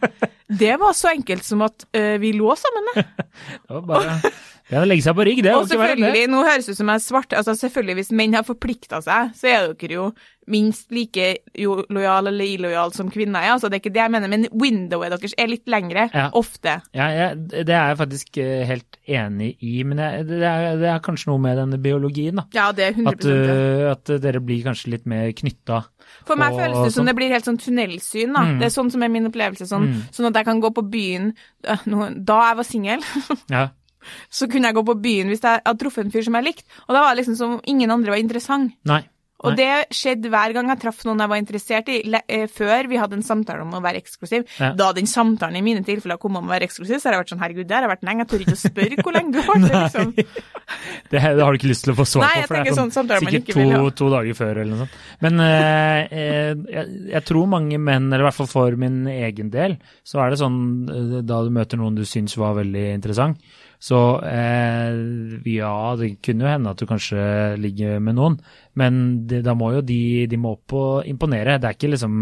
[0.62, 2.85] det var så enkelt som at øh, vi lå sammen.
[2.95, 3.07] det.
[3.66, 4.12] Det var bare
[4.80, 5.54] det legger legge seg på rygg, det.
[5.56, 9.02] Og selvfølgelig, nå høres ut som jeg er svart, altså selvfølgelig hvis menn har forplikta
[9.04, 10.12] seg, så er dere jo
[10.50, 14.30] minst like lojal eller illojal som kvinner er, altså det er ikke det jeg mener,
[14.32, 16.30] men windowet deres er litt lengre, Ja.
[16.35, 16.80] ofte.
[16.98, 20.88] Ja, ja, det er jeg faktisk eh, helt enig i, men jeg, det, er, det
[20.90, 22.46] er kanskje noe med denne biologien, da.
[22.56, 25.85] Ja, det er 100 At, uh, at dere blir kanskje litt mer knytta.
[26.26, 27.12] For meg og føles det som sånn.
[27.12, 28.42] det blir helt sånn tunnelsyn, da.
[28.48, 28.58] Mm.
[28.58, 30.02] Det er sånn som er min opplevelse, sånn, Mm.
[30.11, 31.30] sånn at jeg kan gå på byen,
[31.68, 31.87] øh,
[32.18, 33.06] da jeg var singel,
[33.52, 33.68] Ja.
[34.31, 36.69] Så kunne jeg gå på byen hvis jeg hadde truffet en fyr som jeg likte,
[36.88, 38.77] og da var det liksom som om ingen andre var interessant.
[38.88, 39.03] Nei.
[39.43, 42.99] Og det skjedde hver gang jeg traff noen jeg var interessert i, eh, før vi
[43.01, 44.47] hadde en samtale om å være eksklusiv.
[44.61, 44.73] Ja.
[44.79, 47.33] Da den samtalen i mine tilfeller kom om å være eksklusiv, så har jeg vært
[47.35, 49.41] sånn herregud, det har jeg vært lenge, jeg tør ikke å spørre hvor lenge du
[49.49, 50.12] har det, liksom.
[51.11, 52.93] Det, har du ikke lyst til å få svar Nei, på, for det er sånn
[52.93, 53.81] man sikkert ikke vil ja.
[53.99, 55.01] to dager før eller noe sånt.
[55.27, 59.51] Men eh, eh, jeg, jeg tror mange menn, eller i hvert fall for min egen
[59.53, 63.43] del, så er det sånn eh, da du møter noen du syns var veldig interessant,
[63.83, 64.99] Så eh,
[65.51, 67.23] ja, det kunne jo hende at du kanskje
[67.59, 68.37] ligger med noen,
[68.79, 71.59] men det, da må jo de, de må opp og imponere.
[71.59, 72.21] Det er ikke liksom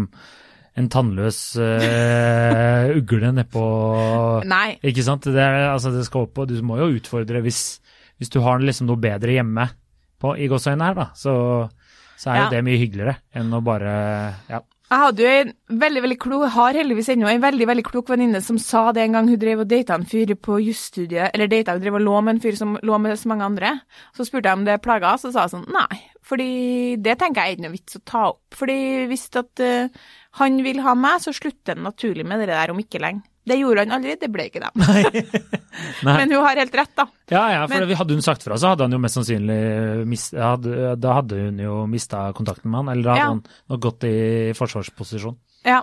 [0.81, 3.63] en tannløs eh, ugle nedpå
[4.47, 4.79] Nei.
[4.87, 5.27] Ikke sant?
[5.27, 7.61] Det, er, altså, det skal opp, og du må jo utfordre hvis,
[8.17, 9.67] hvis du har liksom noe bedre hjemme
[10.21, 11.07] på, i gåseøynene her, da.
[11.17, 11.35] Så,
[12.17, 13.93] så er jo det mye hyggeligere enn å bare
[14.49, 14.63] Ja.
[14.91, 18.41] Jeg hadde jo en veldig, veldig klok, har heldigvis ennå en veldig veldig klok venninne
[18.43, 21.77] som sa det en gang hun drev og data en fyr på jusstudiet, eller data,
[21.77, 23.71] hun drev og lå med en fyr som lå med så mange andre.
[24.17, 26.49] Så spurte jeg om det plaga, så sa hun sånn nei, fordi
[27.07, 28.41] det tenker jeg er ikke noe vits å ta opp.
[28.59, 28.77] Fordi
[29.13, 30.03] hvis at uh,
[30.41, 33.30] han vil ha meg, så slutter han naturlig med det der om ikke lenge.
[33.47, 34.61] Det gjorde han aldri, det ble ikke.
[34.81, 35.03] Nei.
[36.05, 37.07] Men hun har helt rett, da.
[37.31, 40.35] Ja, ja, for Men- hadde hun sagt fra, så hadde han jo mest sannsynlig mist,
[40.37, 43.57] hadde, Da hadde hun jo mista kontakten med han, eller da hadde Ja.
[43.73, 44.15] han gått i
[44.57, 45.37] forsvarsposisjon.
[45.65, 45.81] Ja,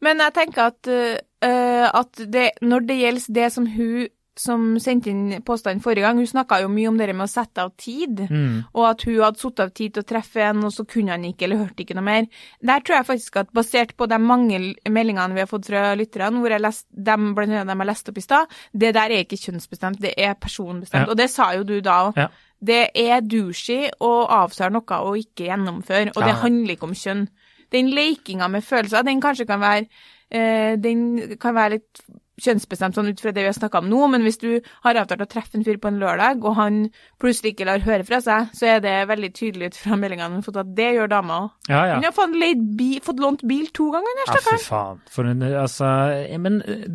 [0.00, 4.08] men jeg tenker at, uh, at det, når det gjelder det som hun
[4.38, 7.58] som sendte inn påstanden forrige gang, hun snakka jo mye om det med å sette
[7.64, 8.64] av tid, Mm.
[8.74, 11.24] og at hun hadde satt av tid til å treffe en, og så kunne han
[11.24, 12.26] ikke, eller hørte ikke noe mer.
[12.62, 16.38] Der tror jeg faktisk at basert på de mange meldingene vi har fått fra lytterne,
[16.40, 19.24] hvor jeg lest, dem, blant annet dem jeg leste opp i stad, det der er
[19.24, 21.06] ikke kjønnsbestemt, det er personbestemt.
[21.06, 21.10] Ja.
[21.10, 22.16] Og det sa jo du da òg.
[22.16, 22.28] Ja.
[22.60, 26.26] Det er douchey å avtale noe og ikke gjennomføre, og Ja.
[26.26, 27.28] det handler ikke om kjønn.
[27.70, 29.86] Den lekinga med følelser, den kanskje kan være
[30.32, 32.00] øh, Den kan være litt
[32.42, 34.48] kjønnsbestemt sånn ut fra det vi har snakka om nå, men hvis du
[34.84, 36.80] har avtalt å treffe en fyr på en lørdag, og han
[37.22, 40.40] plutselig ikke lar høre fra seg, så er det veldig tydelig ut fra meldingene vi
[40.40, 41.50] har fått at det gjør dama òg.
[41.70, 41.98] Ja, ja.
[41.98, 45.02] Hun har fått, leid bi, fått lånt bil to ganger, den Ja, fy faen.
[45.12, 45.92] For en, altså,
[46.40, 46.86] men eh,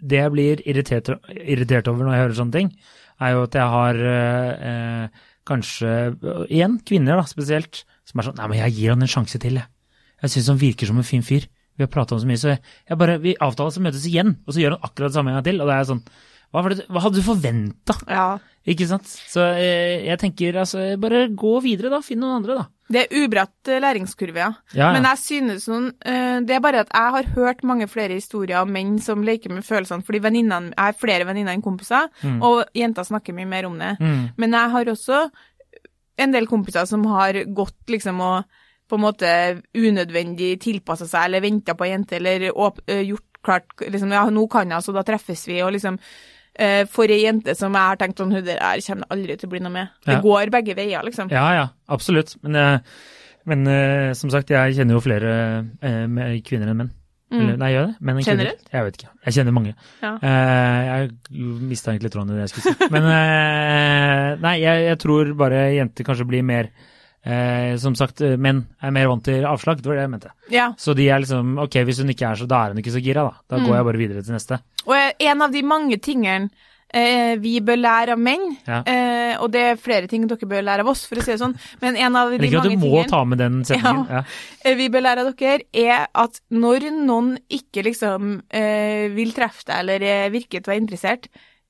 [0.00, 2.72] det jeg blir irritert, irritert over når jeg hører sånne ting,
[3.20, 5.94] er jo at jeg har eh, eh, kanskje,
[6.48, 9.60] igjen, kvinner da, spesielt, som er sånn, nei, men jeg gir han en sjanse til,
[9.60, 9.68] jeg.
[10.20, 11.46] Jeg synes han virker som en fin fyr.
[11.80, 14.52] Vi har pratet om så mye, så jeg, bare, vi avtaler å møtes igjen, og
[14.52, 16.02] så gjør han akkurat det samme en gang til, og det er sånn,
[16.50, 18.02] hva, det, hva hadde du forventet?
[18.10, 18.26] Ja.
[18.68, 19.08] Ikke sant?
[19.08, 22.66] Så eh, jeg tenker, altså, bare gå videre da, finn noen andre da.
[22.90, 24.50] Det er ubratt eh, læringskurve, ja.
[24.76, 24.90] Ja.
[24.92, 28.60] Men jeg synes sånn uh, Det er bare at jeg har hørt mange flere historier
[28.60, 32.10] om menn som leker med følelsene, fordi Jeg har flere venninner enn kompiser,
[32.42, 33.96] og jenter snakker mye mer om det.
[34.00, 34.34] Mm.
[34.36, 35.22] Men jeg har også
[36.20, 38.59] en del kompiser som har gått liksom og
[38.90, 39.30] på en måte
[39.78, 44.68] unødvendig tilpassa seg, eller venta på ei jente, eller gjort klart liksom, Ja, nå kan
[44.74, 45.96] jeg, så da treffes vi, og liksom
[46.92, 49.60] For ei jente som jeg har tenkt sånn, hun der kommer aldri til å bli
[49.64, 49.88] noe med.
[50.04, 50.20] Det Ja.
[50.20, 51.30] går begge veier, liksom.
[51.32, 52.34] Ja, ja, absolutt.
[52.42, 52.82] Men,
[53.48, 53.64] men
[54.18, 55.30] som sagt, jeg kjenner jo flere
[56.10, 56.90] med kvinner enn menn.
[57.30, 57.94] Eller, nei, gjør det?
[58.02, 58.16] Men?
[58.26, 58.64] Generelt?
[58.74, 59.08] Jeg vet ikke.
[59.24, 59.72] Jeg kjenner mange.
[60.02, 60.08] Ja.
[60.18, 61.10] Eh, jeg
[61.70, 62.88] mista egentlig tråden i det jeg skulle si.
[62.90, 63.06] Men
[64.42, 66.72] nei, jeg, jeg tror bare jenter kanskje blir mer
[67.24, 69.82] eh, Som sagt, eh, menn er mer vant til avslag.
[69.82, 70.30] Det var det jeg mente.
[70.50, 70.72] Ja.
[70.78, 73.02] Så de er liksom Ok, hvis hun ikke er så, da er hun ikke så
[73.04, 73.34] gira, da.
[73.48, 73.66] Da Mm.
[73.68, 74.60] går jeg bare videre til neste.
[74.86, 76.50] Og en av de mange tingene
[76.92, 78.82] eh, vi bør lære av menn, Ja.
[78.84, 81.38] eh, og det er flere ting dere bør lære av oss, for å si det
[81.38, 84.08] sånn, men en av de mange du må tingene ta med den setningen.
[84.10, 84.22] Ja.
[84.64, 89.64] Eh, vi bør lære av dere, er at når noen ikke liksom eh, vil treffe
[89.66, 91.28] deg eller eh, virker til å være interessert,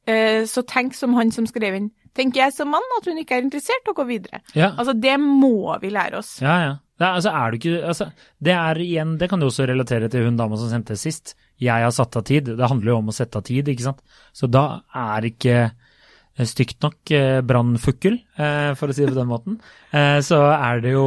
[0.09, 1.91] eh, så tenk som han som skrev inn.
[2.17, 4.41] Tenker jeg som mann at hun ikke er interessert, og gå videre.
[4.57, 4.73] Ja.
[4.77, 6.37] Altså, det må vi lære oss.
[6.43, 6.73] Ja, ja.
[7.01, 8.07] Det altså, er du ikke, altså,
[8.45, 11.33] det er igjen, det kan du også relatere til hun dama som sendte sist.
[11.61, 12.51] Jeg har satt av tid.
[12.59, 14.03] Det handler jo om å sette av tid, ikke sant.
[14.37, 14.65] Så da
[14.97, 19.61] er ikke eh, stygt nok eh, brannfukkel, eh, for å si det på den måten.
[19.91, 21.07] Eh, så er det jo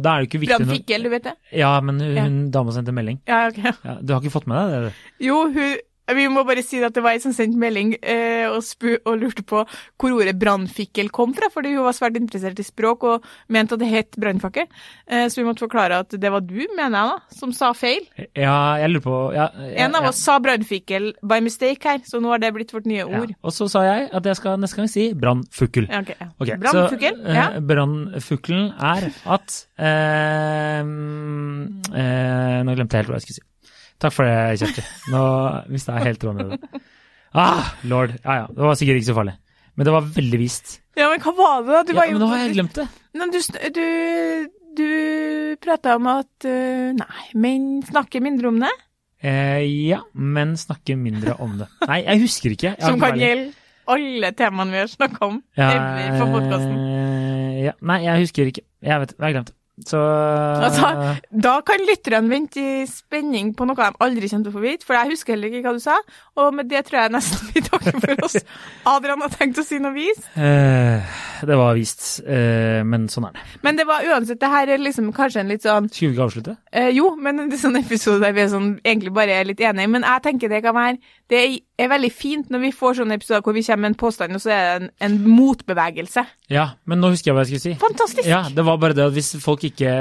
[0.00, 1.32] Da er det ikke viktig Brannfikkel, du vet det?
[1.60, 2.22] Ja, men hun, Ja.
[2.54, 3.18] dama sendte melding.
[3.28, 3.58] Ja, ok.
[3.84, 4.92] Ja, du har ikke fått med deg det?
[5.26, 5.74] Jo, hun
[6.10, 8.64] vi må bare si at det var ei som sendte melding eh, og,
[9.06, 13.06] og lurte på hvor ordet brannfikkel kom fra, fordi hun var svært interessert i språk
[13.06, 14.66] og mente at det het brannfakkel.
[15.06, 18.02] Eh, så vi måtte forklare at det var du, mener jeg da, som sa feil.
[18.34, 20.12] Ja, jeg lurer på ja, ja, En av ja.
[20.12, 23.08] oss sa brannfikkel by mistake her, så nå har det blitt vårt nye Ja.
[23.22, 23.32] ord.
[23.42, 25.88] Og så sa jeg at jeg skal neste gang si brannfukkel.
[25.90, 26.58] Ja, okay, ja.
[26.60, 27.46] brannfukkel, eh, ja.
[27.60, 33.46] Brannfuglen er at eh, eh, Nå glemte jeg helt hva jeg skulle si.
[34.02, 34.82] Takk for det, Kjersti.
[35.12, 35.22] Nå
[35.70, 36.80] mista jeg helt tråden i det.
[37.38, 38.16] Ah, lord.
[38.24, 39.36] Ja ja, det var sikkert ikke så farlig.
[39.78, 40.74] Men det var veldig vist.
[40.98, 41.78] Ja, men hva var det?
[41.88, 42.88] Du Ja, var men nå har jeg glemt det.
[43.16, 43.38] Men du,
[43.78, 43.86] du,
[44.76, 44.88] du
[45.62, 48.72] prata om at eh, Nei, menn snakker mindre om det,
[49.22, 51.68] Eh, ja, men snakker mindre om det.
[51.86, 52.72] Nei, jeg husker ikke.
[52.74, 53.52] Jeg som kan gjelde
[53.92, 55.68] alle temaene vi har snakka om Ja,
[56.18, 56.72] på podkasten.
[56.74, 58.64] eh, ja, nei, jeg husker ikke.
[58.82, 59.56] Jeg vet, jeg har glemt det.
[59.88, 59.96] Så
[60.62, 64.62] Altså, Da kan lytterne vente i spenning på noe de aldri kommer til å få
[64.62, 65.94] vite, for jeg husker heller ikke hva du sa,
[66.36, 68.36] og med det tror jeg nesten vi takker for oss.
[68.92, 71.00] Adrian har tenkt å si noe vis, eh,
[71.42, 73.46] Det var vist, eh, men sånn er det.
[73.64, 76.28] men det var uansett, det her er liksom kanskje en litt sånn Skulle vi ikke
[76.28, 76.56] avslutte?
[76.72, 79.60] eh, Jo, men det er sånn episode der vi er sånn, egentlig bare er litt
[79.64, 80.98] enige, men jeg tenker det kan være
[81.32, 81.58] Det er
[81.90, 84.50] veldig fint når vi får sånne episoder hvor vi kommer med en påstand, og så
[84.54, 86.24] er det en, en motbevegelse.
[86.52, 87.74] Ja, men nå husker jeg hva jeg skulle si.
[87.82, 88.28] Fantastisk!
[88.28, 89.92] Ja, det var bare det at hvis folk ikke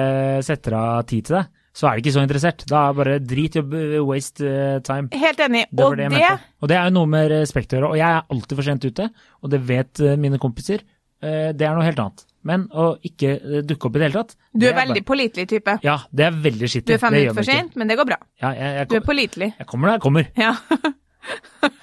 [0.45, 2.65] setter av tid til det, så er de ikke så interessert.
[2.67, 3.61] Da er det bare drit i
[4.01, 5.07] å waste eh, time.
[5.15, 5.61] Helt enig.
[5.71, 6.31] Det og det det.
[6.59, 7.91] Og det er jo noe med respekt å gjøre.
[7.93, 9.07] Og jeg er alltid for sent ute,
[9.39, 10.83] og det vet eh, mine kompiser.
[11.23, 12.25] Eh, Det er noe helt annet.
[12.43, 15.75] Men å ikke dukke opp i det hele tatt du er, er veldig pålitelig type.
[15.85, 16.89] Ja, det er veldig skittent.
[16.89, 18.17] Du er fem minutter for sent, men det går bra.
[18.41, 19.49] Ja, jeg, jeg, Du er pålitelig.
[19.59, 20.31] jeg kommer da jeg kommer.
[20.41, 20.55] Ja.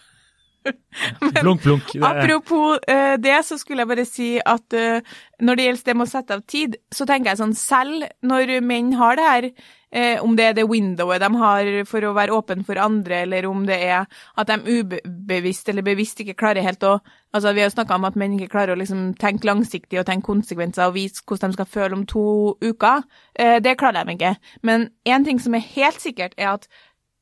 [1.43, 1.93] Blunk, blunk.
[1.93, 4.99] Det- Apropos uh, det, så skulle jeg bare si at uh,
[5.41, 8.59] når det gjelder det med å sette av tid, så tenker jeg sånn selv når
[8.67, 9.47] menn har det her,
[9.95, 13.47] uh, om det er det windowet de har for å være åpen for andre, eller
[13.49, 14.05] om det er
[14.37, 16.99] at de ubevisst eller bevisst ikke klarer helt å
[17.29, 20.25] Altså, vi har snakka om at menn ikke klarer å liksom tenke langsiktig og tenke
[20.31, 22.23] konsekvenser og vise hvordan de skal føle om to
[22.65, 23.03] uker.
[23.37, 24.31] Det klarer de ikke.
[24.65, 26.65] Men én ting som er helt sikkert, er at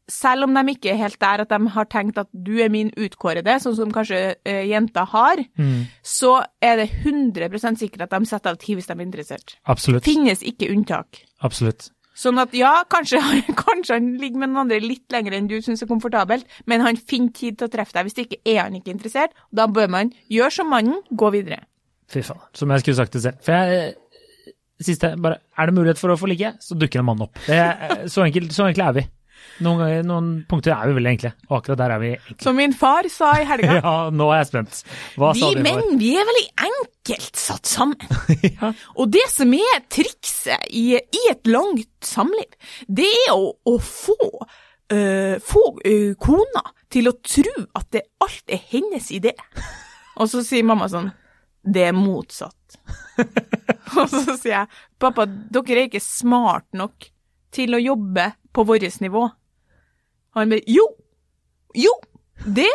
[0.09, 2.93] selv om de ikke er helt der at de har tenkt at du er min
[2.95, 8.27] utkårede, sånn som kanskje uh, jenter har, Mm, så er det 100% sikkert at de
[8.29, 9.57] setter av tid hvis de er interessert.
[9.67, 10.05] absolutt.
[10.05, 11.23] Finnes ikke unntak.
[11.43, 11.91] Absolutt.
[12.17, 13.21] Sånn at ja, kanskje,
[13.67, 16.97] kanskje han ligger med noen andre litt lenger enn du syns er komfortabelt, men han
[16.97, 18.07] finner tid til å treffe deg.
[18.09, 21.65] Hvis det ikke er han ikke interessert, da bør man gjøre som mannen, gå videre.
[22.09, 22.41] Fy faen.
[22.57, 23.41] Som jeg skulle sagt det selv.
[23.45, 23.95] For jeg
[24.77, 27.39] Siste, bare Er det mulighet for å få ligge, så dukker en mann opp.
[27.47, 29.05] Det er, så, enkelt, så enkelt er vi.
[29.65, 32.37] Noen, ganger, noen punkter er vi veldig enkle, og akkurat der er vi enkle.
[32.45, 33.79] Som min far sa i helga.
[33.87, 34.83] Ja, nå er jeg spent.
[35.17, 35.81] Hva sa Vi din far?
[35.81, 38.19] menn, vi er veldig enkelt satt sammen.
[38.51, 38.73] ja.
[39.01, 44.19] Og det som er trikset i, i et langt samliv, det er å, å få,
[44.93, 49.33] øh, få øh, kona til å tro at det alt er hennes idé.
[50.21, 51.11] Og så sier mamma sånn,
[51.67, 52.77] det er motsatt.
[53.97, 57.09] Og så sier jeg, pappa, dere er ikke smart nok
[57.55, 59.27] til å jobbe på vårt nivå.
[60.37, 60.85] Han bare, jo,
[61.77, 61.93] jo,
[62.45, 62.69] det,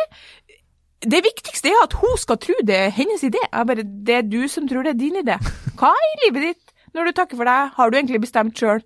[1.06, 3.40] det viktigste er at hun skal tro det er hennes idé.
[3.44, 5.38] Jeg bare, det er du som tror det er din idé.
[5.78, 8.82] Hva i livet ditt, når du takker for deg, har du egentlig bestemt sjøl?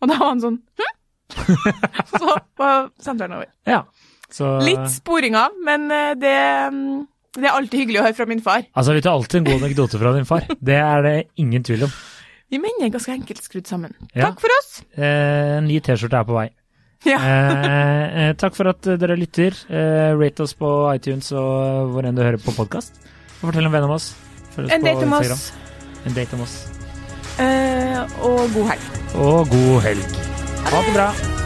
[0.00, 0.96] Og da var han sånn, hm?
[2.10, 3.50] Så var samtalen over.
[3.68, 3.84] ja.
[4.30, 6.34] Så, Litt sporing av, men eh, det,
[7.34, 8.62] det er alltid hyggelig å høre fra min far.
[8.78, 10.46] Altså, vi tar alltid en god anekdote fra din far.
[10.70, 11.96] Det er det ingen tvil om.
[12.50, 13.92] Vi menn er ganske enkelt skrudd sammen.
[14.14, 14.26] Ja.
[14.30, 14.80] Takk for oss.
[14.98, 16.48] Eh, ny T-skjorte er på vei.
[17.06, 17.16] Ja.
[17.16, 19.54] Eh, eh, takk for at dere lytter.
[19.70, 22.98] Eh, rate oss på iTunes og hvor enn du hører på podkast.
[23.40, 24.10] Og fortell en venn om oss.
[24.58, 25.52] Oss En date om oss,
[26.04, 26.58] En date om oss.
[27.38, 28.88] eh, og god helg.
[29.14, 30.16] Og god helg.
[30.70, 31.39] Ha det bra.